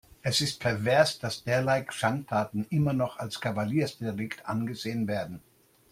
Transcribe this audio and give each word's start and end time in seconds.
Es 0.23 0.41
ist 0.41 0.59
pervers, 0.59 1.19
dass 1.19 1.43
derlei 1.43 1.85
Schandtaten 1.89 2.65
immer 2.71 2.93
noch 2.93 3.17
als 3.19 3.39
Kavaliersdelikt 3.39 4.47
angesehen 4.47 5.07
werden. 5.07 5.43